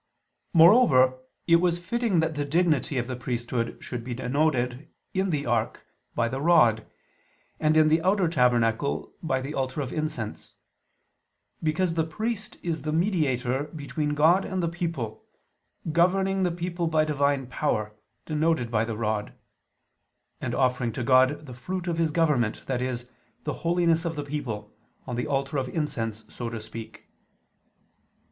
[0.51, 5.45] Moreover it was fitting that the dignity of the priesthood should be denoted, in the
[5.45, 5.85] ark,
[6.15, 6.87] by the rod,
[7.59, 10.55] and, in the outer tabernacle, by the altar of incense:
[11.61, 15.23] because the priest is the mediator between God and the people,
[15.91, 17.93] governing the people by Divine power,
[18.25, 19.33] denoted by the rod;
[20.41, 22.95] and offering to God the fruit of His government, i.e.
[23.43, 24.73] the holiness of the people,
[25.05, 27.03] on the altar of incense, so to speak.